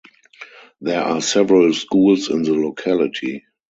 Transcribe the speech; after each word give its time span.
There 0.81 0.99
are 1.03 1.21
several 1.21 1.71
schools 1.75 2.31
in 2.31 2.41
the 2.41 2.53
locality. 2.55 3.45